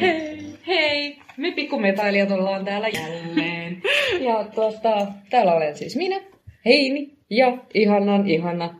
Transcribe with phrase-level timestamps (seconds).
[0.00, 0.38] Hei!
[0.66, 1.18] Hei!
[1.36, 3.82] Me pikkumetailijat ollaan täällä jälleen.
[4.20, 6.20] Ja tuota, täällä olen siis minä,
[6.64, 8.74] Heini ja ihanan ihana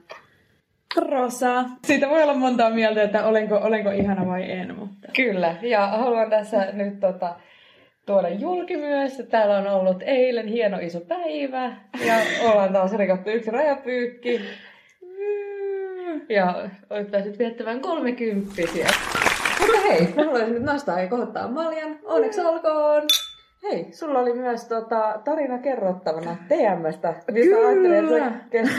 [0.97, 1.65] Rosa.
[1.87, 5.09] Siitä voi olla montaa mieltä, että olenko, olenko ihana vai en, mutta...
[5.17, 7.37] Kyllä, ja haluan tässä nyt tota,
[8.07, 11.77] tuoda julki myös, täällä on ollut eilen hieno iso päivä,
[12.07, 12.15] ja
[12.51, 14.41] ollaan taas rikottu yksi rajapyykki.
[16.29, 18.89] Ja olet päässyt viettämään kolmekymppisiä.
[19.61, 21.99] Mutta hei, mä haluaisin nyt nostaa ja kohottaa Maljan.
[22.05, 23.03] Onneksi olkoon!
[23.63, 27.15] Hei, sulla oli myös tota, tarina kerrottavana TMstä.
[27.33, 27.69] Mistä Kyllä.
[27.69, 28.71] ajattelin, että se kes-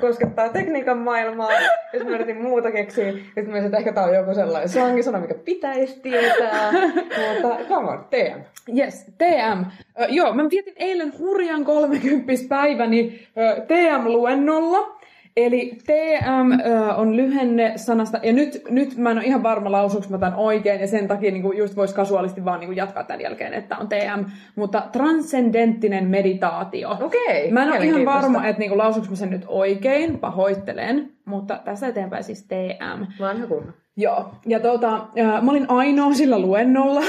[0.00, 1.50] koskettaa tekniikan maailmaa.
[1.92, 5.34] Jos mä yritin muuta keksiä, sitten mä että ehkä tää on joku sellainen slangisana, mikä
[5.34, 6.72] pitäisi tietää.
[6.72, 8.40] Mutta come on, TM.
[8.78, 9.64] Yes, TM.
[10.00, 14.97] Ö, joo, mä vietin eilen hurjan 30 päiväni ö, TM-luennolla.
[15.36, 20.06] Eli TM ö, on lyhenne sanasta, ja nyt, nyt mä en ole ihan varma lausuuko
[20.10, 23.54] mä tämän oikein, ja sen takia niin just voisi kasuaalisti vaan niin jatkaa tämän jälkeen,
[23.54, 24.24] että on TM.
[24.56, 26.96] Mutta transcendenttinen meditaatio.
[27.00, 31.60] Okei, Mä en ole ihan varma, että niin lausuuko mä sen nyt oikein, pahoittelen, mutta
[31.64, 33.04] tässä eteenpäin siis TM.
[33.20, 33.72] Vanha kunno.
[33.96, 37.00] Joo, ja tota, ää, mä olin ainoa sillä luennolla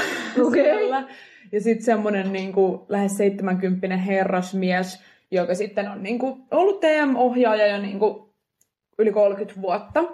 [0.46, 0.64] Okei.
[0.64, 1.04] siellä.
[1.52, 7.66] Ja sitten semmoinen niin kuin, lähes 70 herrasmies, joka sitten on niin kuin, ollut TM-ohjaaja
[7.66, 8.30] jo niin kuin,
[8.98, 10.04] yli 30 vuotta.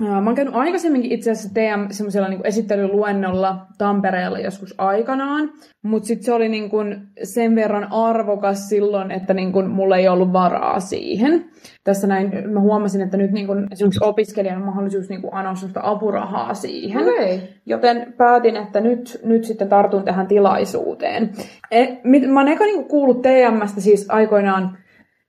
[0.00, 5.50] Mä oon käynyt aikaisemminkin itse asiassa TM semmoisella niin esittelyluennolla Tampereella joskus aikanaan,
[5.82, 10.08] mutta sitten se oli niin kuin sen verran arvokas silloin, että niin kuin mulla ei
[10.08, 11.44] ollut varaa siihen.
[11.84, 15.54] Tässä näin mä huomasin, että nyt niin kuin esimerkiksi opiskelijan on mahdollisuus niin kuin anoa
[15.82, 17.02] apurahaa siihen.
[17.02, 17.54] Okei.
[17.66, 21.30] Joten päätin, että nyt, nyt sitten tartun tähän tilaisuuteen.
[21.70, 24.78] E, mit- mä oon eka niinku kuullut TMstä siis aikoinaan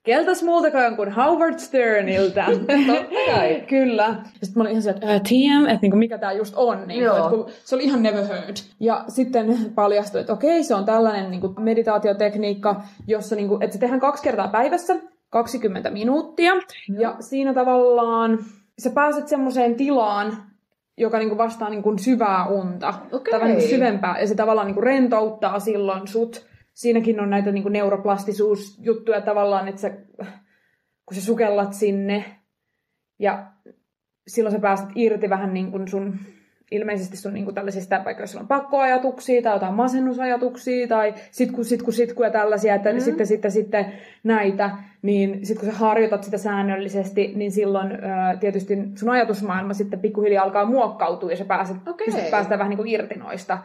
[0.06, 2.46] keltas muultakaan kuin Howard Sterniltä.
[2.88, 3.64] Totta kai.
[3.68, 4.04] Kyllä.
[4.04, 6.88] Ja sitten mä olin ihan sieltä, että TM, että niinku mikä tämä just on.
[6.88, 7.30] Niinku, Joo.
[7.30, 8.56] kun se oli ihan never heard.
[8.80, 14.00] Ja sitten paljastui, että okei, se on tällainen niinku meditaatiotekniikka, jossa niinku, että se tehdään
[14.00, 14.96] kaksi kertaa päivässä,
[15.30, 16.54] 20 minuuttia.
[17.00, 18.40] Ja siinä tavallaan
[18.80, 20.38] sä pääset semmoiseen tilaan,
[20.98, 22.94] joka niinku vastaa niinku syvää unta.
[23.12, 23.32] Okei.
[23.32, 24.20] Tai vähän niinku syvempää.
[24.20, 26.46] Ja se tavallaan niinku rentouttaa silloin sut.
[26.76, 29.90] Siinäkin on näitä niinku neuroplastisuusjuttuja tavallaan, että sä,
[31.06, 32.26] kun sä sukellat sinne
[33.20, 33.52] ja
[34.28, 36.20] silloin sä pääset irti vähän niin kuin sun,
[36.72, 41.64] ilmeisesti sun niin kuin tällaisista, vaikka jos sulla on pakkoajatuksia tai jotain masennusajatuksia tai sitku,
[41.64, 43.00] sitku, sitku ja tällaisia, että mm.
[43.00, 43.94] sitten, sitten, sitten
[44.24, 44.70] näitä,
[45.02, 47.92] niin sitten kun sä harjoitat sitä säännöllisesti, niin silloin
[48.40, 52.06] tietysti sun ajatusmaailma sitten pikkuhiljaa alkaa muokkautua ja sä pääset, Okei.
[52.06, 53.58] pystyt päästä vähän niin kuin irti noista.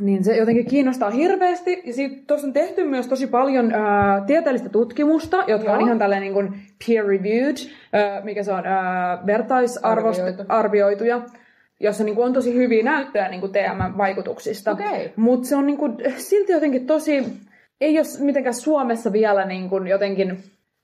[0.00, 1.82] Niin se jotenkin kiinnostaa hirveästi.
[1.84, 1.92] Ja
[2.26, 5.74] tuossa on tehty myös tosi paljon ää, tieteellistä tutkimusta, jotka Joo.
[5.74, 6.54] on ihan tällainen niin kuin
[6.86, 7.56] peer-reviewed,
[7.92, 11.20] ää, mikä se on, ää, vertaisarvioituja, arvioituja,
[11.80, 14.70] jossa niin kuin on tosi hyviä näyttöjä niin kuin TM-vaikutuksista.
[14.70, 15.12] Okei.
[15.16, 17.24] Mutta se on niin kuin, silti jotenkin tosi,
[17.80, 20.38] ei ole mitenkään Suomessa vielä niin kuin jotenkin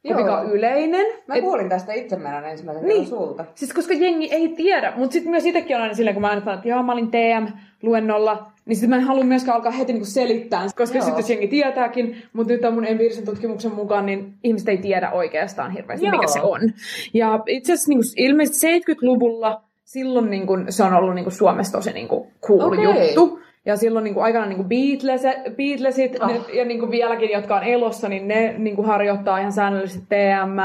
[0.08, 1.06] kovinkaan yleinen.
[1.26, 3.06] Mä Et- kuulin tästä itse meidän ensimmäisen Niin.
[3.06, 3.44] sulta.
[3.54, 6.40] Siis koska jengi ei tiedä, mutta sitten myös itsekin on aina silleen, kun mä aina
[6.40, 10.06] sanon, että joo, mä olin TM-luennolla, niin sitten mä en halua myöskään alkaa heti niinku
[10.06, 11.04] selittää, koska Joo.
[11.04, 15.10] sitten jos jengi tietääkin, mutta nyt on mun empiirisen tutkimuksen mukaan, niin ihmiset ei tiedä
[15.10, 16.12] oikeastaan hirveästi, Joo.
[16.12, 16.60] mikä se on.
[17.14, 22.26] Ja itse asiassa niinku, ilmeisesti 70-luvulla silloin niinku, se on ollut niinku, Suomessa tosi niinku,
[22.46, 22.84] cool Okei.
[22.84, 23.43] juttu.
[23.66, 25.22] Ja silloin niin kuin aikanaan niin kuin Beatles,
[25.56, 26.28] Beatlesit Ah.
[26.28, 30.06] ne, ja niin kuin vieläkin, jotka on elossa, niin ne niin kuin harjoittaa ihan säännöllisesti
[30.08, 30.58] TM,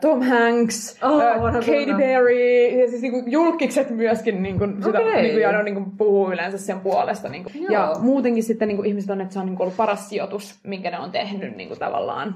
[0.00, 1.94] Tom Hanks, Oh, äh, Katy.
[1.98, 5.22] Perry, ja siis niin kuin julkikset myöskin niin kuin sitä, Okei.
[5.22, 7.28] niin kuin, ja ne on, niin kuin, puhuu yleensä sen puolesta.
[7.28, 7.72] Niin kuin.
[7.72, 10.60] Ja muutenkin sitten niin kuin ihmiset on, että se on niin kuin ollut paras sijoitus,
[10.66, 12.34] minkä ne on tehnyt niin kuin tavallaan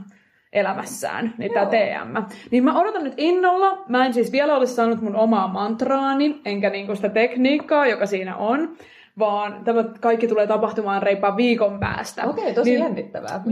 [0.53, 2.35] elämässään, niin tämä TM.
[2.51, 3.85] Niin mä odotan nyt innolla.
[3.89, 8.37] Mä en siis vielä ole saanut mun omaa mantraani, enkä niinku sitä tekniikkaa, joka siinä
[8.37, 8.69] on,
[9.19, 12.27] vaan tämä kaikki tulee tapahtumaan reipaan viikon päästä.
[12.27, 13.43] Okei, tosi Niin- jännittävää.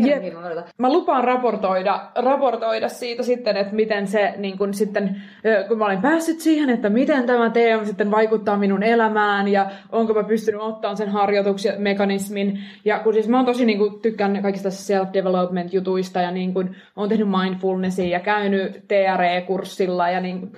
[0.46, 0.64] Odotan.
[0.78, 5.22] Mä lupaan raportoida, raportoida siitä sitten, että miten se niin kun sitten,
[5.68, 10.14] kun mä olin päässyt siihen, että miten tämä TM sitten vaikuttaa minun elämään ja onko
[10.14, 12.58] mä pystynyt ottamaan sen harjoituksen mekanismin.
[12.84, 16.74] Ja kun siis mä oon tosi niin kun, tykkään kaikista self-development jutuista ja niin kun,
[16.96, 20.52] oon tehnyt mindfulnessia ja käynyt TRE-kurssilla ja niin kun,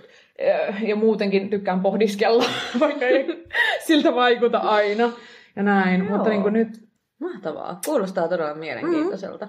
[0.88, 2.44] ja muutenkin tykkään pohdiskella,
[2.80, 3.44] vaikka ei
[3.86, 5.12] siltä vaikuta aina.
[5.56, 6.16] Ja näin, Joo.
[6.16, 6.86] mutta niin kun nyt
[7.20, 7.80] Mahtavaa.
[7.84, 9.48] Kuulostaa todella mielenkiintoiselta.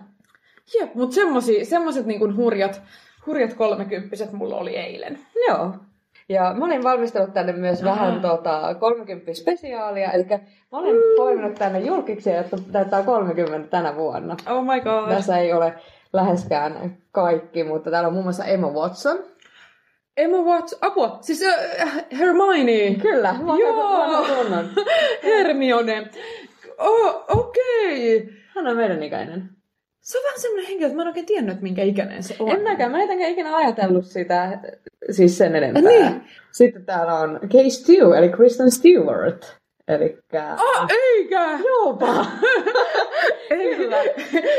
[0.79, 2.81] Jep, mutta semmosia, semmoset niinku hurjat,
[3.25, 5.19] hurjat kolmekymppiset mulla oli eilen.
[5.47, 5.73] Joo.
[6.29, 7.91] Ja mä olin valmistellut tänne myös Aha.
[7.91, 10.25] vähän tota, 30 spesiaalia, eli
[10.71, 14.37] mä olen poiminut tänne julkiksi, jotta täyttää 30 tänä vuonna.
[14.49, 15.09] Oh my god.
[15.09, 15.73] Tässä ei ole
[16.13, 19.17] läheskään kaikki, mutta täällä on muun muassa Emma Watson.
[20.17, 22.95] Emma Watson, apua, siis äh, Hermione.
[23.01, 24.63] Kyllä, vanha, Joo.
[25.23, 26.07] Hermione.
[26.77, 28.17] Oh, okei.
[28.17, 28.33] Okay.
[28.55, 29.49] Hän on meidän ikäinen.
[30.01, 32.51] Se on vähän semmoinen henkilö, että mä en oikein tiennyt, että minkä ikäinen se on.
[32.51, 34.59] En mäkään, mä en ikinä ajatellut sitä
[35.11, 35.81] siis sen enempää.
[35.81, 36.23] Niin.
[36.51, 39.57] Sitten täällä on Kay Stew, eli Kristen Stewart.
[39.87, 40.17] Eli
[40.57, 41.59] Ah, eikä!
[41.65, 42.25] Joopa!
[43.49, 43.97] Kyllä.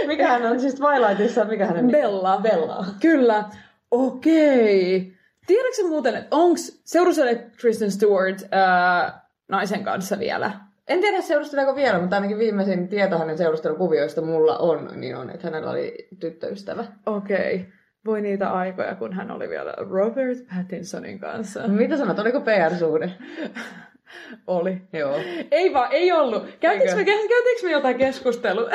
[0.06, 2.12] Mikä hän on siis Twilightissa, mikä hänen nimi on?
[2.12, 2.40] Bella.
[2.42, 2.84] Bella.
[3.00, 3.44] Kyllä.
[3.90, 5.17] Okei.
[5.48, 10.50] Tiedätkö muuten, että onks seuruselle Kristen Stewart ää, naisen kanssa vielä?
[10.88, 15.46] En tiedä seurusteleeko vielä, mutta ainakin viimeisin tieto hänen seurustelukuvioista mulla on, niin on, että
[15.46, 16.84] hänellä oli tyttöystävä.
[17.06, 17.66] Okei.
[18.06, 21.68] Voi niitä aikoja, kun hän oli vielä Robert Pattinsonin kanssa.
[21.68, 23.10] Mitä sanot, oliko PR-suhde?
[24.46, 24.82] Oli.
[24.92, 25.14] Joo.
[25.50, 26.46] Ei vaan, ei ollut.
[26.60, 28.70] Käytiinkö me, käytiinkö me jotain keskustelua?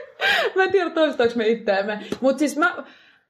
[0.56, 2.00] mä en tiedä toistaanko me itteemme.
[2.20, 2.84] Mutta siis mä,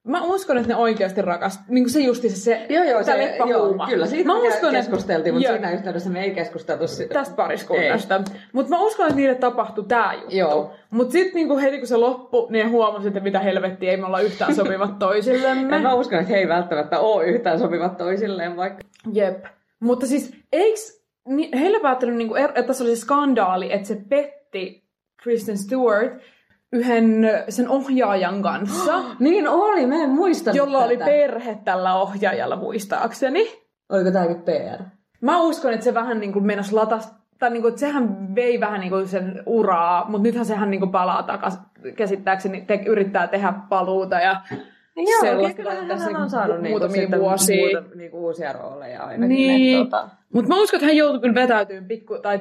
[0.05, 1.65] mä uskon, että ne oikeasti rakastaa.
[1.69, 5.35] Niin se justi se, se Joo, joo, se, joo, kyllä, siitä mä uskon, että- keskusteltiin,
[5.35, 8.23] mutta siinä yhteydessä me ei keskusteltu tästä pariskunnasta.
[8.53, 10.37] Mutta mä uskon, että niille tapahtui tää juttu.
[10.37, 10.73] Joo.
[10.91, 14.21] Mutta sitten niinku heti kun se loppui, niin huomasin, että mitä helvettiä, ei me olla
[14.21, 15.79] yhtään sopivat toisillemme.
[15.79, 18.85] Mä uskon, että he ei välttämättä ole yhtään sopivat toisilleen, vaikka...
[19.12, 19.45] Jep.
[19.81, 23.99] Mutta siis eiks ni, heillä päättänyt, niinku, er- että tässä oli se skandaali, että se
[24.09, 24.85] petti
[25.23, 26.12] Kristen Stewart
[26.75, 31.11] yhden sen ohjaajan kanssa, Niin oli, mä en muistanut jolla oli tätä.
[31.11, 33.47] perhe tällä ohjaajalla muistaakseni.
[33.88, 34.82] Oliko tääkin PR?
[35.21, 38.61] Mä uskon, että se vähän niin kuin menossa latas, tai niin kuin, että sehän vei
[38.61, 41.61] vähän niin kuin sen uraa, mutta nythän sehän niin kuin palaa takaisin,
[41.97, 44.41] käsittääkseni te, yrittää tehdä paluuta ja
[44.97, 47.81] Joo, sellaista kyllähän tässä hän on saanut niinku muutamia vuosia.
[47.81, 49.29] Muuta, niinku uusia rooleja ainakin.
[49.37, 49.85] Niin.
[49.85, 52.41] Tota, Mutta mä uskon, että hän joutui kyllä vetäytymään pikku, tai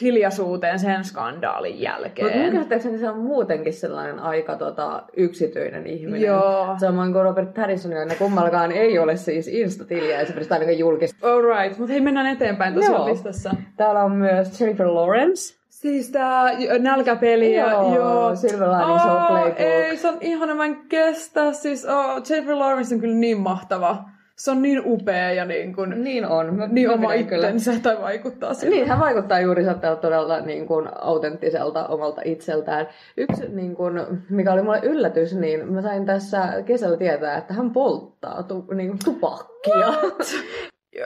[0.00, 2.52] hiljaisuuteen sen skandaalin mutta mun jälkeen.
[2.52, 6.22] käsittääkseni se on muutenkin sellainen aika tota, yksityinen ihminen.
[6.22, 6.74] Joo.
[6.80, 11.28] Samoin kuin Robert Pattinson, ne kummallakaan ei ole siis Insta-tiliä esimerkiksi ainakaan julkista.
[11.28, 13.06] Alright, mutta hei mennään eteenpäin tosiaan Joo.
[13.06, 13.50] listassa.
[13.76, 15.62] Täällä on myös Jennifer Lawrence.
[15.68, 18.36] Siis tää nälkäpeli ja Joo, joo.
[18.36, 19.60] Silver Linings Playbook.
[19.60, 21.52] Ei, se on ihana, mä en kestä.
[21.52, 24.04] Siis oh, Jennifer Lawrence on kyllä niin mahtava.
[24.42, 26.54] Se on niin upea ja niin, kuin, Niin on.
[26.54, 27.48] Mä, niin mä oma kyllä.
[27.48, 28.76] itsensä tai vaikuttaa siltä.
[28.76, 32.86] Niin, hän vaikuttaa juuri sieltä todella niin kuin, autenttiselta omalta itseltään.
[33.16, 33.92] Yksi, niin kuin,
[34.30, 38.88] mikä oli mulle yllätys, niin mä sain tässä kesällä tietää, että hän polttaa tu, niin
[38.88, 40.12] kuin, tupakkia.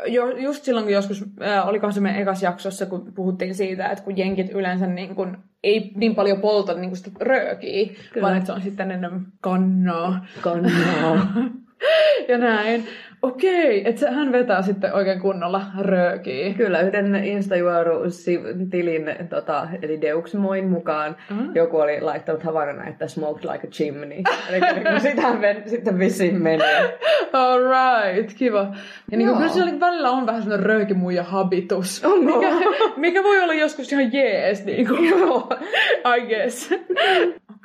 [0.06, 4.04] Jo, just silloin, kun joskus, äh, olikohan se meidän ekas jaksossa, kun puhuttiin siitä, että
[4.04, 8.26] kun jenkit yleensä niin kun, ei niin paljon polta niin kun sitä röökiä, Kyllä.
[8.26, 10.26] vaan että se on sitten enemmän kannaa.
[10.42, 11.26] Kannaa.
[12.28, 12.86] ja näin.
[13.22, 16.54] Okei, että hän vetää sitten oikein kunnolla röökiä.
[16.54, 21.38] Kyllä, yhden Instajuoru-tilin, tota, eli Deuxmoin mukaan, Ah.
[21.54, 24.18] joku oli laittanut havainnon, että smoked like a chimney.
[24.50, 26.98] Eli niin sitähän men, sitten vissiin menee.
[27.32, 28.74] Alright, kiva.
[29.10, 29.36] Ja niin Joo.
[29.36, 32.04] kyllä siellä välillä on vähän sellainen röökimuija habitus.
[32.04, 32.40] Onko?
[32.40, 32.54] Mikä,
[32.96, 35.00] mikä voi olla joskus ihan jees, niin kuin.
[36.16, 36.70] I guess.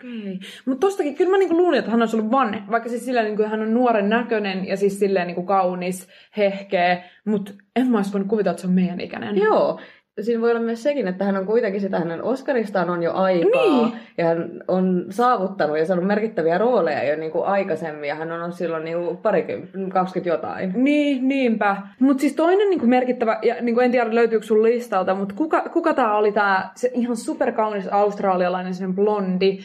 [0.01, 0.39] Okei.
[0.65, 3.43] Mutta tostakin, kyllä mä niinku luulin, että hän olisi ollut vanne, vaikka siis silleen niinku
[3.43, 6.07] hän on nuoren näköinen ja siis silleen niinku kaunis,
[6.37, 9.37] hehkeä, mutta en mä olisi voinut kuvitella, että se on meidän ikäinen.
[9.37, 9.79] Joo.
[10.21, 13.61] Siinä voi olla myös sekin, että hän on kuitenkin sitä hänen Oscaristaan on jo aikaa.
[13.61, 13.93] Niin.
[14.17, 18.09] Ja hän on saavuttanut ja saanut merkittäviä rooleja jo niin kuin aikaisemmin.
[18.09, 20.73] Ja hän on ollut silloin niin kuin parikymmentä, 20 jotain.
[20.75, 21.77] Niin, niinpä.
[21.99, 25.93] Mutta siis toinen niinku merkittävä, ja niinku en tiedä löytyykö sun listalta, mutta kuka, kuka
[25.93, 29.59] tämä oli tämä ihan superkaunis australialainen sen blondi,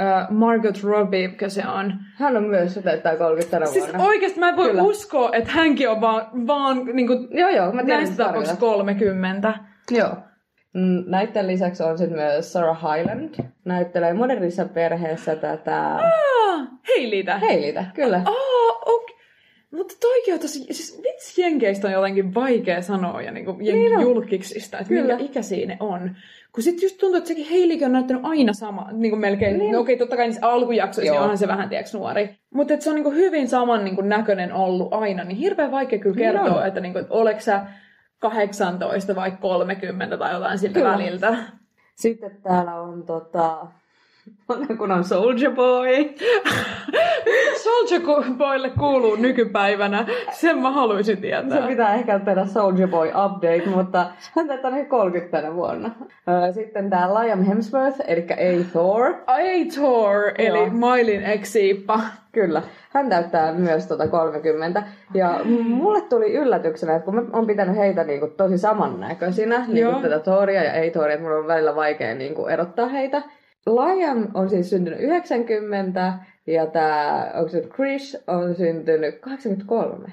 [0.00, 1.94] äh, Margot Robbie, mikä se on.
[2.14, 4.04] Hän on myös, se täyttää 30 tänä Siis vuonna.
[4.04, 4.82] oikeasti mä en voi Kyllä.
[4.82, 9.54] uskoa, että hänkin on vaan, vaan niinku, Joo, joo, mä tiedän näistä tapauksista 30.
[9.90, 10.16] Joo.
[10.74, 13.34] Mm, Näiden lisäksi on sitten myös Sarah Hyland.
[13.64, 17.38] Näyttelee modernissa perheessä tätä Ah, Heilitä.
[17.38, 18.16] Heilitä, kyllä.
[18.24, 19.05] Aa, okei.
[19.76, 24.00] Mutta toikin on tosi, siis vitsi jenkeistä on jotenkin vaikea sanoa ja niinku jen, Niin
[24.00, 26.16] julkiksista, että minkä ikäisiä ne on.
[26.52, 29.72] Kun sit just tuntuu, että sekin Heilikin on näyttänyt aina sama, niin kuin melkein, niin.
[29.72, 32.36] no okei, totta kai niissä alkujaksoissa niin onhan se vähän, tiedäks, nuori.
[32.54, 35.98] Mutta se on niin kuin hyvin saman niin kuin näköinen ollut aina, niin hirveän vaikea
[35.98, 36.66] kyllä Niin kertoa, on.
[36.66, 37.66] että niin kuin, että oleks sä
[38.18, 40.92] 18 vai 30 tai jotain siltä Kyllä.
[40.92, 41.36] väliltä.
[41.94, 43.66] Sitten täällä on tota...
[44.78, 45.88] Kun on Soldier Boy.
[47.64, 48.02] Soldier
[48.38, 51.60] Boylle kuuluu nykypäivänä, sen mä haluaisin tietää.
[51.60, 54.06] Se pitää ehkä tehdä Soldier Boy update, mutta
[54.36, 55.90] hän täyttää noin 30 tänä vuonna.
[56.54, 58.64] Sitten tää Liam Hemsworth, eli A.
[58.72, 59.14] Thor.
[59.26, 60.68] Aitor, eli Joo.
[60.70, 62.00] Mailin ex-siippa.
[62.32, 64.82] Kyllä, hän täyttää myös tota 30.
[65.14, 69.78] Ja m- mulle tuli yllätyksenä, että kun mä oon pitänyt heitä niinku tosi samannäköisinä, niin
[69.78, 69.92] Joo.
[69.92, 73.22] kuin tätä Thoria ja ei Thoria, että mulla on välillä vaikea niinku erottaa heitä.
[73.66, 76.12] Liam on siis syntynyt 90
[76.46, 80.08] ja tämä, onko se Chris, on syntynyt 83.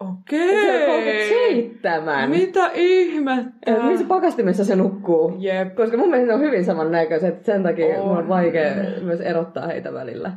[0.00, 0.86] Okei.
[0.86, 2.30] 37.
[2.30, 3.70] Mitä ihmettä?
[3.70, 5.34] Ja missä pakastimessa se nukkuu?
[5.38, 5.74] Jep.
[5.74, 8.10] Koska mun mielestä ne on hyvin samannäköiset, sen takia On.
[8.10, 8.18] on.
[8.18, 8.70] on vaikea
[9.02, 10.32] myös erottaa heitä välillä.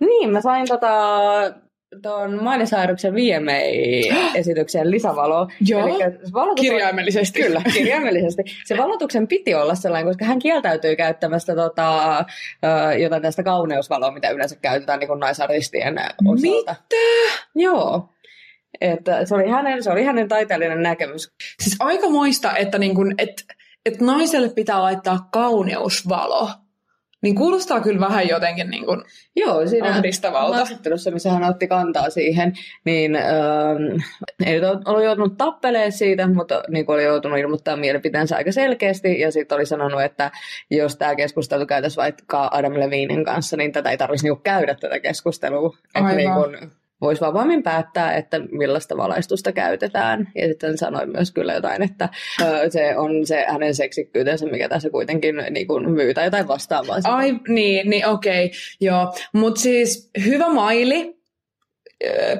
[0.00, 0.90] Niin, mä sain tota,
[2.02, 5.48] tuon Miley Cyrusen VMA-esityksen lisävalo.
[5.60, 7.42] Joo, valotus on- Kirjaimellisesti.
[7.42, 8.42] Kyllä, kirjaimellisesti.
[8.64, 12.24] Se valotuksen piti olla sellainen, koska hän kieltäytyi käyttämästä tota,
[13.02, 16.40] jotain tästä kauneusvaloa, mitä yleensä käytetään niin kuin naisartistien osalta.
[16.40, 16.76] Mitä?
[17.54, 18.08] Joo.
[18.80, 21.32] Että se, oli hänen, se oli hänen taiteellinen näkemys.
[21.62, 23.44] Siis aika moista, että niin kun, et,
[23.86, 26.50] et naiselle pitää laittaa kauneusvalo.
[27.22, 29.04] Niin kuulostaa kyllä vähän jotenkin niin kun
[29.36, 30.56] Joo, siinä ahdistavalta.
[30.56, 32.52] haastattelussa, missä hän otti kantaa siihen,
[32.84, 34.00] niin ähm,
[34.46, 39.32] ei ollut joutunut tappeleen siitä, mutta niin kuin oli joutunut ilmoittaa mielipiteensä aika selkeästi, ja
[39.32, 40.30] sitten oli sanonut, että
[40.70, 45.00] jos tämä keskustelu käytäisiin vaikka Adam Levinin kanssa, niin tätä ei tarvitsisi niinku käydä tätä
[45.00, 45.76] keskustelua.
[45.94, 50.28] Että niin kuin voisi vapaammin päättää, että millaista valaistusta käytetään.
[50.34, 52.08] Ja sitten sanoi myös kyllä jotain, että
[52.70, 56.98] se on se hänen seksikkyytensä, mikä tässä kuitenkin niin kuin myy tai jotain vastaavaa.
[57.04, 59.14] Ai, niin, niin okei, okay, joo.
[59.32, 61.20] Mutta siis hyvä maili,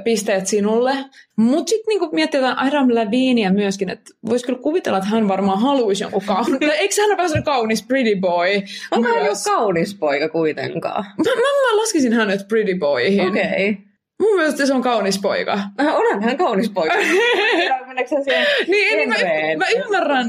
[0.04, 0.92] pisteet sinulle.
[1.36, 6.04] Mutta sitten niinku mietitään Adam Levinia myöskin, että voisi kyllä kuvitella, että hän varmaan haluaisi
[6.04, 6.58] jonkun kaunis.
[6.62, 8.48] Eikö hän ole vähän sellainen kaunis pretty boy?
[8.90, 11.04] Onko hän jo kaunis poika kuitenkaan?
[11.04, 13.28] Mä, mä, mä laskisin hänet pretty boyihin.
[13.28, 13.70] Okei.
[13.70, 13.89] Okay.
[14.20, 15.52] Mun mielestä se on kaunis poika.
[15.52, 16.94] Äh, Onhan hän kaunis poika.
[17.86, 19.16] Meneekö se siihen Niin, niin mä,
[19.56, 20.26] mä ymmärrän.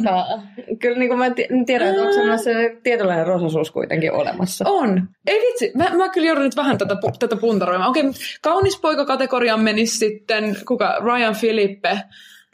[0.79, 4.65] Kyllä niin kuin mä ti- tiedän, että onko semmoinen se tietynlainen rososuus kuitenkin olemassa.
[4.67, 5.09] On.
[5.27, 7.89] Ei vitsi, mä, mä kyllä joudun nyt vähän tätä, tätä puntaroimaan.
[7.89, 8.03] Okei,
[8.41, 11.99] kaunis poika kategoriaan menisi sitten, kuka, Ryan Philippe.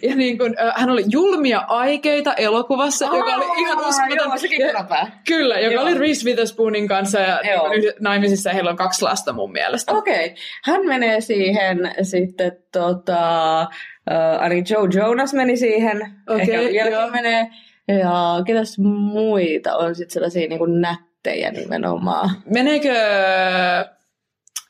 [0.01, 4.17] Ja niin kun, äh, hän oli julmia aikeita elokuvassa, joka oli ihan uskomaton.
[4.17, 5.21] Joo, kikkarapää.
[5.27, 5.83] Kyllä, joka Joo.
[5.83, 7.93] oli Reese Witherspoonin kanssa ja niin Joo.
[7.99, 9.93] naimisissa ja heillä on kaksi lasta mun mielestä.
[9.93, 10.25] Okei.
[10.25, 10.37] Okay.
[10.63, 13.61] Hän menee siihen sitten tota...
[14.11, 16.13] Uh, Ani Joe Jonas meni siihen.
[16.27, 17.47] Okei, Ehkä vieläkin menee.
[17.87, 22.29] Ja ketäs muita on sitten sellaisia niin kuin nättejä nimenomaan.
[22.45, 22.93] Meneekö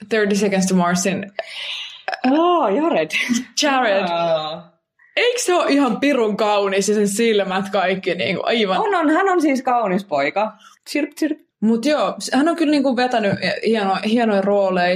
[0.10, 1.31] 30 Seconds to Marsin
[2.31, 3.10] Oh, Jared.
[3.63, 4.03] Jared?
[4.03, 4.76] Oh.
[5.17, 9.09] Eikö se ole ihan pirun kaunis ja sen silmät kaikki niin kuin, aivan On, on,
[9.09, 10.51] hän on siis kaunis poika.
[10.89, 11.39] Chirp, chirp.
[11.59, 13.33] Mutta joo, hän on kyllä niinku vetänyt
[13.65, 14.93] hieno, hienoja rooleja.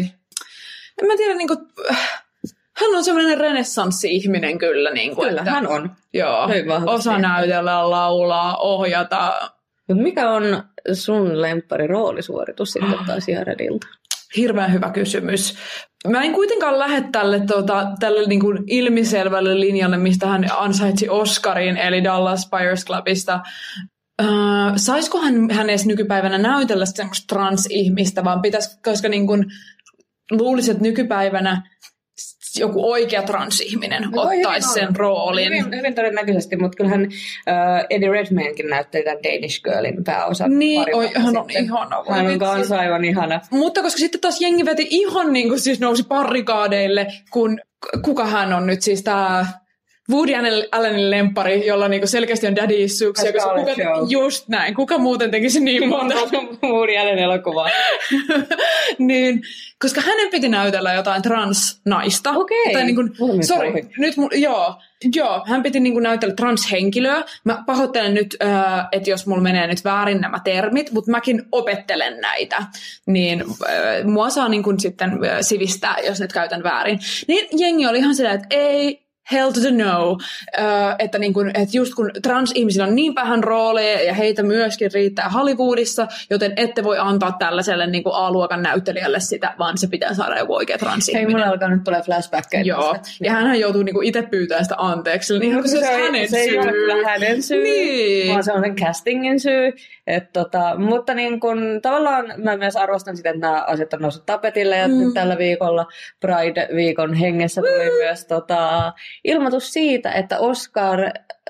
[1.01, 1.57] En mä tiedä, niinku,
[1.91, 2.23] äh,
[2.77, 4.91] hän on semmoinen renessanssi-ihminen kyllä.
[4.91, 5.91] Niinku, Kyllä, että, hän on.
[6.13, 6.49] Joo,
[6.85, 9.51] osa näytellä, laulaa, ohjata.
[9.87, 10.63] Mut mikä on
[10.93, 13.87] sun lemppari roolisuoritus sitten taas Jaredilta?
[14.37, 15.57] Hirveän hyvä kysymys.
[16.07, 22.03] Mä en kuitenkaan lähde tälle, tota, tälle niinku ilmiselvälle linjalle, mistä hän ansaitsi Oscarin, eli
[22.03, 23.39] Dallas Buyers Clubista.
[24.21, 24.27] Öö,
[24.75, 29.45] saisiko hän, hän edes nykypäivänä näytellä semmoista transihmistä, vaan pitäisi, koska niin kun,
[30.31, 31.61] luulisin, että nykypäivänä
[32.59, 34.93] joku oikea transihminen No ottaisi sen olla.
[34.97, 35.45] roolin.
[35.45, 37.01] Hyvin, hyvin todennäköisesti, mutta kyllähän
[37.49, 40.59] äh, Eddie Redmaynekin näytteli tämän Danish Girlin pääosan.
[40.59, 41.63] Niin, oi, hän on sitten.
[41.63, 42.03] ihana.
[42.09, 43.41] Hän on kanssa aivan ihana.
[43.51, 47.59] Mutta koska sitten taas jengi veti ihan niin kuin siis nousi parrikaadeille, kun
[48.05, 49.45] kuka hän on nyt siis tämä
[50.09, 53.23] Woody Allen- Allenin lempari, jolla niinku selkeästi on daddy issues.
[53.23, 54.75] ja koska Scarlett kuka, just näin.
[54.75, 56.15] Kuka muuten tekisi niin monta?
[56.63, 57.69] Woody Allen elokuvaa.
[58.97, 59.41] niin,
[59.81, 62.31] koska hänen piti näytellä jotain transnaista.
[62.31, 62.73] Okei.
[62.73, 64.75] Tai niin Mulla meni sorry, nyt mun, joo,
[65.15, 67.23] joo, hän piti niin kuin näytellä transhenkilöä.
[67.43, 72.21] Mä pahoittelen nyt, äh, että jos mulla menee nyt väärin nämä termit, mutta mäkin opettelen
[72.21, 72.63] näitä.
[73.05, 76.99] Niin äh, mua saa niin kuin sitten äh, sivistää, jos nyt käytän väärin.
[77.27, 79.01] Niin jengi oli ihan silleen, että ei,
[79.33, 80.17] hell to the no.
[80.99, 85.29] Että, niin kun, että just kun transihmisillä on niin vähän rooleja ja heitä myöskin riittää
[85.29, 90.37] Hollywoodissa, joten ette voi antaa tällaiselle niin kuin A-luokan näyttelijälle sitä, vaan se pitää saada
[90.39, 91.31] joku oikea Hei, transihminen.
[91.31, 92.63] mulla alkaa nyt tulee flashbackkejä.
[92.63, 95.39] Joo, ja hän joutuu niinku itse pyytämään sitä anteeksi.
[95.39, 96.71] Niin Mutta se, se, hänen se ei ole syy.
[96.71, 98.31] kyllä hänen syy, Niin.
[98.31, 99.71] vaan se on sen castingin syy.
[100.07, 104.25] Et tota, mutta niin kun, tavallaan mä myös arvostan sitä, että nämä asiat on noussut
[104.25, 105.13] tapetille ja Mm.
[105.13, 105.85] tällä viikolla
[106.19, 107.95] Pride-viikon hengessä tuli Mm.
[107.95, 110.99] myös tota, ilmoitus siitä, että Oscar,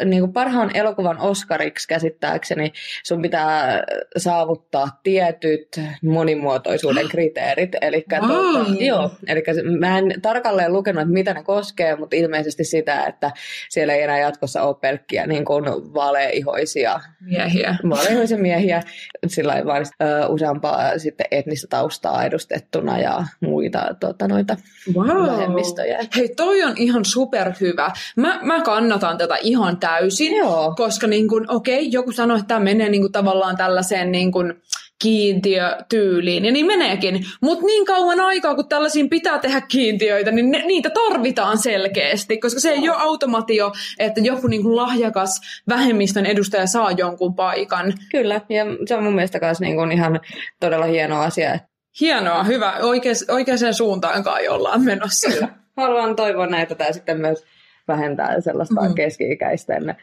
[0.05, 3.83] niin kuin parhaan elokuvan Oscariksi käsittääkseni sun pitää
[4.17, 7.71] saavuttaa tietyt monimuotoisuuden kriteerit.
[7.81, 8.75] Eli Wow.
[8.79, 9.43] joo, eli
[9.79, 13.31] mä en tarkalleen lukenut, että mitä ne koskee, mutta ilmeisesti sitä, että
[13.69, 17.75] siellä ei enää jatkossa ole pelkkiä niin kuin vaaleihoisia, Miehiä.
[17.89, 18.81] vaaleihoisia miehiä,
[19.27, 24.57] sillä vaan ö, useampaa sitten etnistä taustaa edustettuna ja muita tota, noita
[24.95, 25.27] Wow.
[25.31, 25.99] vähemmistöjä.
[26.15, 27.91] Hei, toi on ihan superhyvä.
[28.15, 29.90] Mä, mä kannatan tätä ihan täysin.
[30.37, 30.73] Joo.
[30.77, 34.61] Koska niin kun, okei, joku sanoi, että tämä menee niin kun, tavallaan tällaiseen niin kun,
[35.01, 37.25] kiintiötyyliin, ja niin meneekin.
[37.41, 42.59] Mutta niin kauan aikaa, kun tällaisiin pitää tehdä kiintiöitä, niin ne, niitä tarvitaan selkeästi, koska
[42.59, 47.93] se ei ole automatio, että joku niin kuin lahjakas vähemmistön edustaja saa jonkun paikan.
[48.11, 50.19] Kyllä, ja se on mun mielestä myös niin kuin ihan
[50.59, 51.59] todella hieno asia.
[51.99, 52.73] Hienoa, hyvä.
[52.81, 55.29] Oikeas, oikeaan suuntaan kai ollaan menossa.
[55.29, 55.47] Kyllä.
[55.77, 57.43] Haluan toivoa näitä tämä sitten myös
[57.87, 58.95] vähentää sellaista mm.
[58.95, 59.95] keski-ikäisten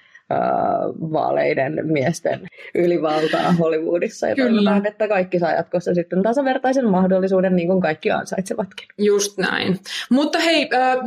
[1.13, 2.41] vaaleiden miesten
[2.75, 4.29] ylivaltaa Hollywoodissa.
[4.29, 4.81] Ja Kyllä.
[4.85, 8.89] että kaikki saa jatkossa sitten tasavertaisen mahdollisuuden, niin kuin kaikki ansaitsevatkin.
[8.99, 9.79] Just näin.
[10.11, 10.99] Mutta hei, äh,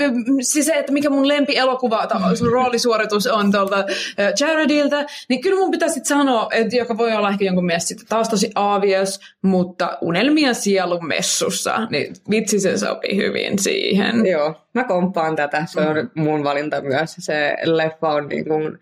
[0.41, 2.07] siis se, että mikä mun lempielokuva,
[2.51, 7.45] roolisuoritus on tuolta äh, Jaredilta, niin kyllä mun pitäisi sanoa, että joka voi olla ehkä
[7.45, 13.59] jonkun mielestä sitten taas tosi obvious, mutta Unelmia sielun messussa, niin vitsi se sopii hyvin
[13.59, 14.25] siihen.
[14.25, 15.65] Joo, mä komppaan tätä.
[15.65, 16.23] Se on mm.
[16.23, 17.15] mun valinta myös.
[17.19, 18.77] Se leffa on niin kuin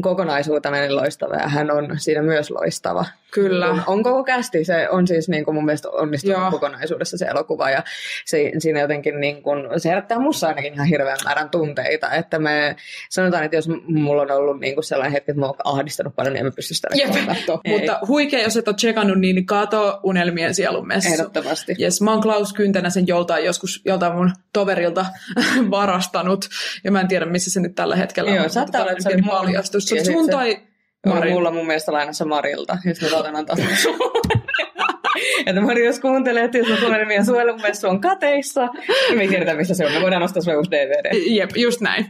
[0.00, 3.04] kokonaisuutena niin loistava ja hän on siinä myös loistava.
[3.30, 3.68] Kyllä.
[3.68, 6.50] On, on koko kästi, se on siis niin kuin mun mielestä onnistunut Joo.
[6.50, 7.82] kokonaisuudessa se elokuva ja
[8.24, 12.76] se, siinä jotenkin niin kuin, se herättää musta ainakin ihan hirveän määrän tunteita, että me
[13.10, 16.32] sanotaan, että jos mulla on ollut niin kuin sellainen hetki, että mä oon ahdistanut paljon,
[16.32, 16.88] niin en mä pysty sitä
[17.26, 17.60] katsoa.
[17.66, 21.12] Mutta huikea, jos et ole tsekannut, niin kato Unelmien sielun messu.
[21.12, 21.76] Ehdottomasti.
[21.80, 25.06] Yes, mä oon Klaus Kyntänä sen joltain joskus joltain mun toverilta
[25.70, 26.48] varastanut
[26.84, 28.50] ja mä en tiedä missä se nyt tällä hetkellä Joo, on.
[28.50, 29.84] saattaa olla, että se paljastus.
[29.84, 30.69] Se sun tai
[31.06, 31.32] Mari.
[31.32, 33.56] Mulla mun mielestä lainassa Marilta, jos mä saatan antaa
[35.46, 38.66] Että Mari, jos kuuntelee, että jos mä tunnen meidän suojelumessu on kateissa,
[39.08, 39.92] niin me ei tiedetä, missä se on.
[39.92, 41.10] Me voidaan ostaa sulle uusi DVD.
[41.26, 42.06] Jep, just näin.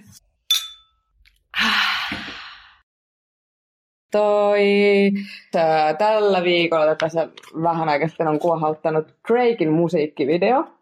[4.13, 4.61] Toi
[5.99, 7.29] tällä viikolla tässä
[7.63, 10.80] vähän aikaa sitten on kuohauttanut Drakein musiikkivideo.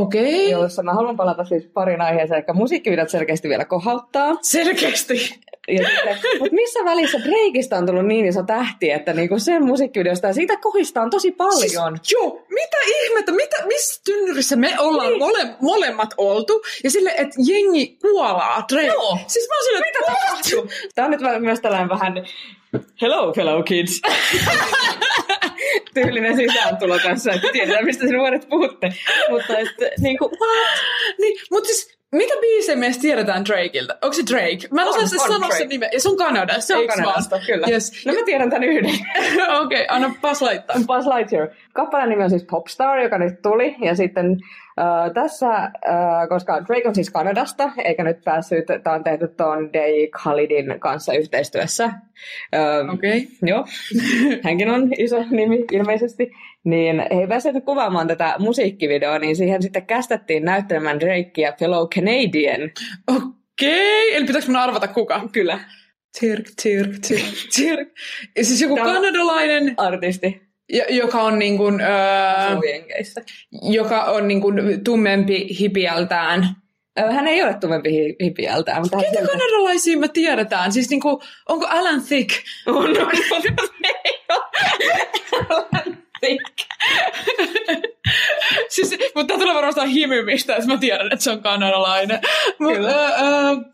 [0.00, 0.54] Okei.
[0.54, 0.62] Okay.
[0.62, 4.34] Jossa mä haluan palata siis parin aiheeseen, ehkä musiikkivideot selkeästi vielä kohauttaa.
[4.42, 5.40] Selkeästi.
[6.38, 10.56] Mutta missä välissä Drakeista on tullut niin iso tähti, että niinku sen musiikkivideosta ja siitä
[10.56, 11.96] kohistaan tosi paljon.
[11.96, 15.18] Siis, joo, mitä ihmettä, mitä, missä tynnyrissä me ollaan niin.
[15.18, 18.86] mole, molemmat oltu ja sille, että jengi kuolaa Drake.
[18.86, 19.18] Joo.
[19.26, 20.70] Siis mä oon sille, mitä tapahtuu?
[20.94, 22.14] Tää on nyt myös tällainen vähän
[23.00, 24.00] hello fellow kids.
[25.94, 28.92] tyylinen sisääntulo tässä, että tiedetään, mistä sinä nuoret puhutte.
[29.30, 30.78] Mutta että, niin kuin, what?
[31.18, 33.98] Niin, mutta siis mitä biisejä me tiedetään Drakeilta?
[34.02, 34.68] Onko se Drake?
[34.70, 35.88] Mä en osaa siis sanoa sen nimen.
[35.92, 36.60] Ja se on Kanada.
[36.60, 37.46] Se on Kanadasta, vaan?
[37.46, 37.66] kyllä.
[37.70, 38.06] Yes.
[38.06, 38.90] No mä tiedän tän yhden.
[39.60, 40.80] Okei, okay, anna Buzz Lightyear.
[40.86, 41.48] Buzz Lightyear.
[41.74, 43.76] Kappaleen nimi on siis Popstar, joka nyt tuli.
[43.80, 44.36] Ja sitten
[44.80, 49.72] Uh, tässä, uh, koska Drake on siis Kanadasta, eikä nyt päässyt, tämä on tehty tuon
[49.72, 51.84] Day Khalidin kanssa yhteistyössä.
[51.86, 53.18] Uh, Okei.
[53.18, 53.30] Okay.
[53.42, 53.64] Joo,
[54.44, 56.30] hänkin on iso nimi ilmeisesti.
[56.64, 62.60] Niin he ei päässeet kuvaamaan tätä musiikkivideoa, niin siihen sitten kästettiin näyttelemään Drakea Fellow Canadian.
[63.08, 64.16] Okei, okay.
[64.16, 65.28] eli pitääkö minun arvata kuka?
[65.32, 65.60] Kyllä.
[66.20, 67.88] Tirk, tirk, tirk, tirk.
[68.36, 69.74] Ja siis joku Tämä kanadalainen...
[69.76, 70.49] Artisti
[70.88, 71.88] joka on niin kuin, öö,
[73.62, 76.48] joka on niin kuin tummempi hipiältään.
[76.96, 78.82] Hän ei ole tummempi hipiältään.
[78.82, 80.72] Mutta Ketä kanadalaisia me tiedetään?
[80.72, 81.16] Siis niin kuin,
[81.48, 82.30] onko Alan Thick?
[82.66, 83.00] On, no,
[85.50, 86.58] Alan Thick.
[88.74, 92.16] siis, mutta tämä tulee varmaan himymistä, että mä tiedän, että se on kanadalainen.
[92.16, 92.22] Äh,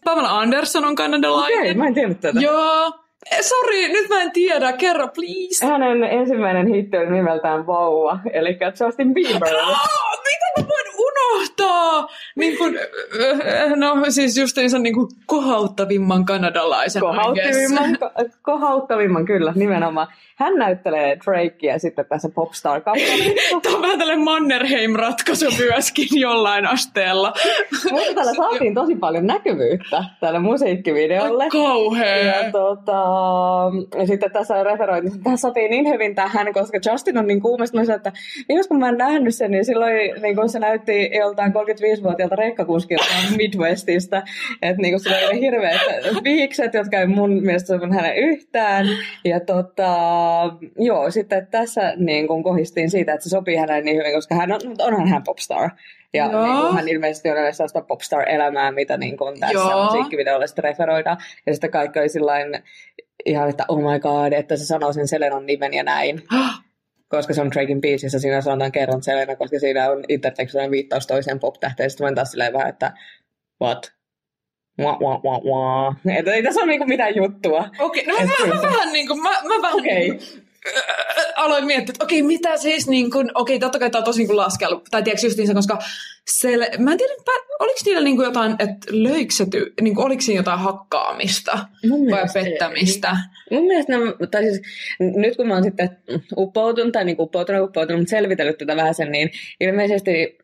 [0.04, 1.59] Pamela Anderson on kanadalainen.
[1.59, 2.40] Okei, okay, mä en tiedä tätä.
[2.40, 3.06] Joo.
[3.33, 4.73] Eh, Sori, nyt mä en tiedä.
[4.73, 5.67] Kerro, please.
[5.67, 9.55] Hänen ensimmäinen hitti oli nimeltään Vauva, eli Justin Bieber.
[9.55, 9.79] Oh,
[10.25, 12.09] mitä mä voin unohtaa?
[12.37, 17.01] Niin kun, eh, no siis just niin kuin kohauttavimman kanadalaisen.
[17.01, 17.99] Kohauttavimman,
[18.43, 20.09] kohauttavimman, kyllä, nimenomaan.
[20.38, 23.61] Hän näyttelee Drakea sitten tässä Popstar-kappaleessa.
[23.62, 27.33] Tämä on vähän tällainen Mannerheim-ratkaisu myöskin jollain asteella.
[27.90, 31.49] Mutta täällä saatiin tosi paljon näkyvyyttä tälle musiikkivideolle.
[31.49, 32.16] Kauhea.
[32.16, 33.03] Ja, tota,
[33.99, 37.88] ja sitten tässä referoitin, että tämä sopii niin hyvin tähän, koska Justin on niin kuumestunut,
[37.88, 38.12] että
[38.49, 43.05] jos kun mä en nähnyt sen, niin silloin niin kun se näytti joltain 35-vuotiaalta rekkakuskilta
[43.37, 44.22] Midwestistä.
[44.62, 45.81] Että niin sillä oli hirveät
[46.25, 48.87] viikset, jotka ei mun mielestä hänen yhtään.
[49.25, 50.26] Ja tota,
[50.79, 54.53] joo, sitten tässä niin kun kohistiin siitä, että se sopii hänelle niin hyvin, koska hän
[54.53, 55.71] on, onhan hän popstar.
[56.15, 59.85] Ja niin kuin, hän ilmeisesti on sellaista popstar-elämää, mitä niin kuin tässä Joo.
[59.85, 61.19] musiikkivideolla sitten referoidaan.
[61.47, 62.62] Ja sitten kaikki oli sillain
[63.27, 66.23] ihan, että oh my god, että se sanoo sen Selenon nimen ja näin.
[67.09, 71.41] koska se on Drakein biisissä, siinä sanotaan kerran Selena, koska siinä on intertekstuaalinen viittaus toiseen
[71.41, 71.91] pop-tähteen.
[71.91, 72.93] Sitten mä taas silleen vähän, että
[73.62, 73.95] what?
[74.79, 75.97] Wah, wah, wah, wah.
[76.19, 77.69] Että ei tässä ole niinku mitään juttua.
[77.79, 79.79] Okei, okay, no mä, mä, mä, vähän niinku, mä, mä vähän...
[79.79, 80.19] Okay.
[81.37, 84.37] aloin miettiä, että okei, mitä siis niin okei, totta kai tämä on tosi niin kuin
[84.37, 85.79] laskelu, tai tiedätkö justiinsa, koska
[86.31, 87.12] sel, mä en tiedä,
[87.61, 91.59] oliko niillä niin kuin jotain, että löikö se ty- niin kuin, oliko siinä jotain hakkaamista
[91.89, 92.45] Mun vai mielestä ei.
[92.45, 93.17] pettämistä?
[93.51, 94.62] Mun mielestä, nämä, tai siis,
[94.99, 95.97] nyt kun mä oon sitten
[96.37, 100.39] uppoutunut, tai niin uppoutunut, uppoutunut, mutta selvitellyt tätä vähän sen, niin ilmeisesti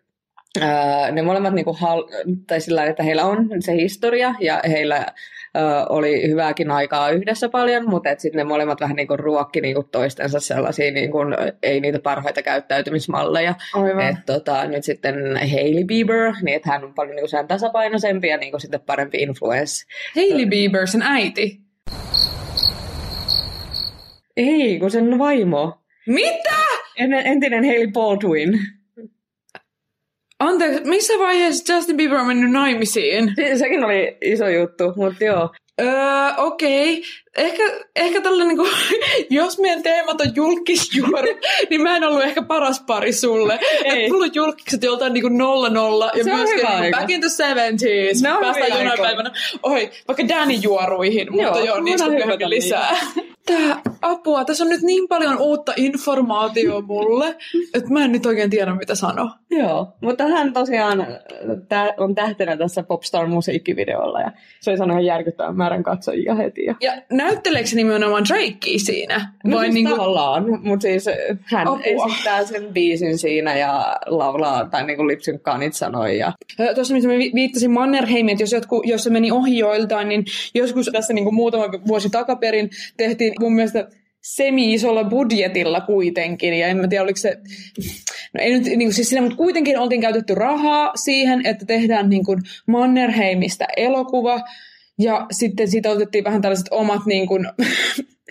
[1.13, 2.05] ne molemmat, niin kuin hal,
[2.47, 5.07] tai sillä että heillä on se historia, ja heillä
[5.55, 9.75] ää, oli hyvääkin aikaa yhdessä paljon, mutta sitten ne molemmat vähän niin kuin ruokki niin
[9.75, 13.55] kuin toistensa sellaisia, niin kuin, ei niitä parhaita käyttäytymismalleja.
[13.75, 14.09] Aivan.
[14.09, 15.15] Et, tota, nyt sitten
[15.53, 19.19] Hailey Bieber, niin että hän on paljon niin kuin tasapainoisempi ja niin kuin sitten parempi
[19.19, 19.87] influence.
[20.15, 21.61] Hailey Bieber, sen äiti.
[24.37, 25.79] Ei, kun sen vaimo.
[26.07, 26.55] Mitä?
[26.97, 28.59] En, entinen Hailey Baldwin.
[30.43, 33.33] Anteeksi, missä vaiheessa Justin Bieber on mennyt naimisiin?
[33.37, 35.51] Se, sekin oli iso juttu, mutta joo.
[35.81, 35.89] Öö,
[36.37, 36.93] okei.
[36.93, 37.03] Okay.
[37.37, 37.63] Ehkä,
[37.97, 38.67] ehkä tällä niinku,
[39.31, 41.29] jos meidän teemat on julkisjuoru,
[41.71, 43.59] niin mä en ollut ehkä paras pari sulle.
[43.85, 44.05] Ei.
[44.05, 47.29] Et mulla on julkiset joltain niinku nolla nolla ja on hyvä niinku back in the
[47.29, 48.23] 70s.
[48.23, 49.31] Ne on Päästään jonain päivänä.
[49.63, 52.97] Oi, vaikka Danny juoruihin, Joo, mutta joo, niistä hypätä lisää.
[53.47, 57.37] Tää apua, tässä on nyt niin paljon uutta informaatiota mulle,
[57.75, 59.31] että mä en nyt oikein tiedä mitä sanoa.
[59.51, 61.07] Joo, mutta hän tosiaan
[61.99, 66.65] on tähtenä tässä Popstar-musiikkivideolla ja se oli saanut ihan järkyttävän määrän katsojia heti.
[66.65, 66.75] Ja...
[66.81, 69.33] Ja näytteleekö se nimenomaan Drakea siinä?
[69.45, 71.05] No Vai siis niinku, tavallaan, mutta siis
[71.43, 71.81] hän Apua.
[71.85, 76.33] esittää sen biisin siinä ja laulaa tai niinku lipsynkkaa niitä sanoja.
[76.75, 80.25] Tuossa missä mä vi- viittasin Mannerheimiin, että jos, jotku, jos se meni ohi joiltain, niin
[80.55, 83.89] joskus tässä niin kuin muutama vuosi takaperin tehtiin mun mielestä
[84.23, 87.37] semi-isolla budjetilla kuitenkin, ja en mä tiedä oliko se,
[88.35, 92.09] no ei nyt niin kuin siis siinä, mutta kuitenkin oltiin käytetty rahaa siihen, että tehdään
[92.09, 94.41] niin kuin Mannerheimistä elokuva,
[94.99, 97.49] ja sitten siitä otettiin vähän tällaiset omat niin kuin,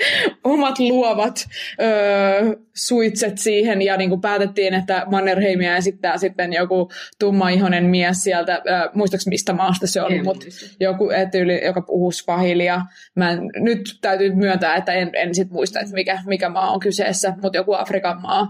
[0.44, 1.46] omat luovat
[1.82, 8.62] öö, suitset siihen ja niin kuin päätettiin, että Mannerheimia esittää sitten joku tummaihoinen mies sieltä,
[8.68, 10.46] öö, muistaaks mistä maasta se En mutta
[10.80, 12.82] joku etyyli, joka puhuu spahilia.
[13.16, 16.80] Mä en, nyt täytyy myöntää, että en, en sit muista, että mikä, mikä maa on
[16.80, 18.48] kyseessä, mutta joku Afrikan maa.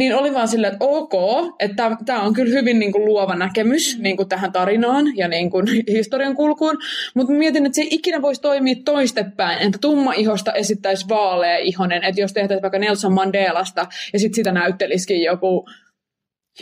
[0.00, 1.12] Niin oli vaan silleen, että ok,
[1.58, 5.50] että tämä on kyllä hyvin niin kuin, luova näkemys niin kuin, tähän tarinaan ja niin
[5.50, 6.78] kuin, historian kulkuun,
[7.14, 12.04] mutta mietin, että se ei ikinä voisi toimia toistepäin, että tumma ihosta esittäisi vaalea ihonen,
[12.04, 15.66] että jos tehtäisiin vaikka Nelson Mandelasta ja sitten sitä näyttelisikin joku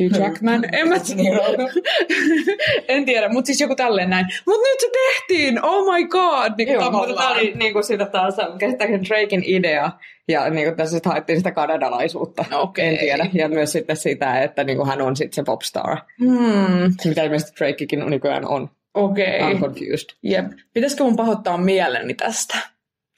[0.01, 0.95] Hugh Jackman, en mä
[2.89, 4.27] en tiedä, mutta siis joku tälleen näin.
[4.47, 8.35] Mutta nyt se tehtiin, oh my god, niin Joo, mutta tämä oli niinku siitä taas
[8.59, 9.91] käsittääkseni Draken idea.
[10.29, 12.45] Ja niinku tässä sitten haettiin sitä kanadalaisuutta.
[12.53, 12.89] Okei.
[12.89, 13.27] En tiedä.
[13.33, 15.97] Ja myös sitten sitä, että niinku hän on sitten se popstar.
[16.21, 18.71] Hmm, Mitä ilmeisesti Drakekin nykyään on.
[18.95, 19.41] okei.
[19.41, 20.09] I'm confused.
[20.23, 20.47] Jep.
[20.75, 22.59] Pitäisikö mun pahoittaa mieleni tästä?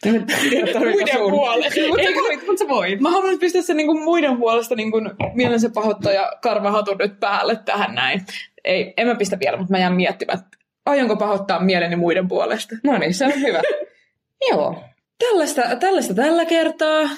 [0.06, 1.80] Muiden puolesta.
[1.88, 3.00] Mutta sä voit, mut sä voit.
[3.00, 5.00] Mä haluan pistää sen niinku muiden puolesta niinku
[5.34, 8.20] mielensä pahoittaja karvahatun nyt päälle tähän näin.
[8.64, 10.38] Ei, en mä pistä vielä, mutta mä jään miettimään,
[10.86, 12.76] aionko pahoittaa mieleni muiden puolesta.
[12.84, 13.62] No niin, se on hyvä.
[14.50, 14.82] Joo.
[15.18, 17.08] Tällaista, tällaista tällä kertaa.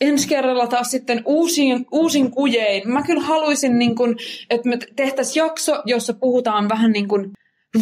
[0.00, 2.90] Ensi kerralla taas sitten uusin, uusin kujein.
[2.90, 4.16] Mä kyllä haluaisin, niin kun,
[4.50, 7.30] että me tehtäisiin jakso, jossa puhutaan vähän niin kuin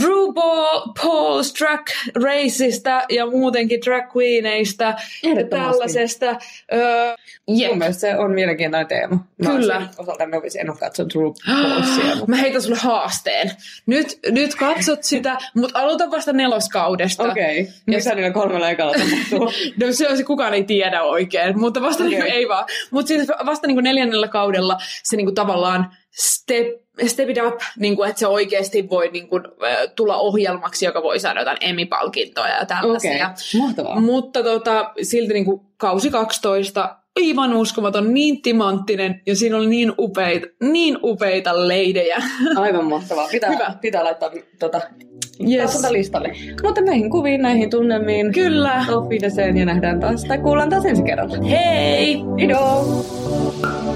[0.02, 1.86] RuPaul's Drag
[2.24, 4.84] Raceista ja muutenkin drag queeneista
[5.22, 6.26] ja tällaisesta.
[6.72, 7.14] Öö,
[7.48, 7.68] jep.
[7.70, 9.26] Mun mielestä se on mielenkiintoinen teema.
[9.44, 9.88] Mä Kyllä.
[9.98, 12.04] Osalta novisin, en ole katsonut RuPaulsia.
[12.16, 13.50] mutta- Mä heitän sulle haasteen.
[13.86, 17.22] Nyt, nyt katsot sitä, mutta aloita vasta neloskaudesta.
[17.22, 17.60] Okei.
[17.60, 17.72] Okay.
[17.86, 19.52] Mitä niillä kolmella ekalla tapahtuu?
[19.80, 22.18] No se on se, kukaan ei tiedä oikein, mutta vasta okay.
[22.18, 22.64] niin ei vaan.
[22.90, 28.08] Mutta siis vasta niin neljännellä kaudella se niin tavallaan step, step it up, niin kuin,
[28.08, 29.42] että se oikeasti voi niin kuin,
[29.96, 33.10] tulla ohjelmaksi, joka voi saada jotain Emmy-palkintoja ja tällaisia.
[33.12, 33.60] okay.
[33.60, 34.00] mahtavaa.
[34.00, 39.92] Mutta tota, silti niin kuin, kausi 12, aivan uskomaton, niin timanttinen ja siinä oli niin
[39.98, 42.22] upeita, niin upeita leidejä.
[42.56, 43.28] Aivan mahtavaa.
[43.30, 43.74] Pitää, Hyvä.
[43.80, 44.80] pitää laittaa tota,
[45.50, 45.74] Yes.
[45.74, 45.90] yes.
[45.90, 46.32] listalle.
[46.62, 48.32] Mutta näihin kuviin, näihin tunnelmiin.
[48.32, 48.86] Kyllä.
[48.92, 51.36] Auf Wiedersehen ja nähdään taas, tai kuullaan taas ensi kerralla.
[51.42, 52.20] Hei!
[52.38, 53.93] Ido!